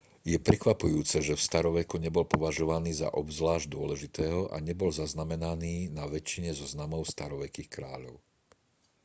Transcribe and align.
je 0.25 0.33
prekvapujúce 0.47 1.17
že 1.27 1.33
v 1.37 1.45
staroveku 1.49 1.95
nebol 2.05 2.25
považovaný 2.33 2.89
za 3.01 3.07
obzvlášť 3.21 3.65
dôležitého 3.75 4.41
a 4.49 4.57
nebol 4.67 4.89
zaznamenaný 5.01 5.75
na 5.97 6.05
väčšine 6.15 6.49
zoznamov 6.61 7.01
starovekých 7.13 7.69
kráľov 7.75 8.15